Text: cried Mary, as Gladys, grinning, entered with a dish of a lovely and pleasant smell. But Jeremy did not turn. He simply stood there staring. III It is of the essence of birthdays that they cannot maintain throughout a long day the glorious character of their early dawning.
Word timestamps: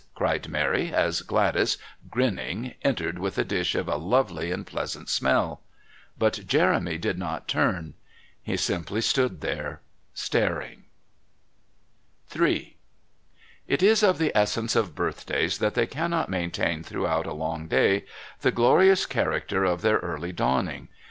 cried 0.15 0.47
Mary, 0.49 0.91
as 0.91 1.21
Gladys, 1.21 1.77
grinning, 2.09 2.73
entered 2.81 3.19
with 3.19 3.37
a 3.37 3.43
dish 3.43 3.75
of 3.75 3.87
a 3.87 3.97
lovely 3.97 4.51
and 4.51 4.65
pleasant 4.65 5.07
smell. 5.07 5.61
But 6.17 6.47
Jeremy 6.47 6.97
did 6.97 7.19
not 7.19 7.47
turn. 7.47 7.93
He 8.41 8.57
simply 8.57 9.01
stood 9.01 9.41
there 9.41 9.79
staring. 10.15 10.85
III 12.35 12.75
It 13.67 13.83
is 13.83 14.01
of 14.01 14.17
the 14.17 14.35
essence 14.35 14.75
of 14.75 14.95
birthdays 14.95 15.59
that 15.59 15.75
they 15.75 15.85
cannot 15.85 16.29
maintain 16.29 16.81
throughout 16.81 17.27
a 17.27 17.33
long 17.33 17.67
day 17.67 18.05
the 18.39 18.49
glorious 18.51 19.05
character 19.05 19.65
of 19.65 19.83
their 19.83 19.97
early 19.97 20.31
dawning. 20.31 20.87